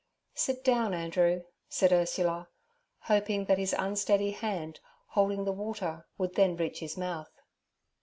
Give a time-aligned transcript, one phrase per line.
[0.33, 2.49] 'Sit down, Andrew' said Ursula,
[3.01, 7.29] hoping that his unsteady hand, holding the water, would then reach his mouth.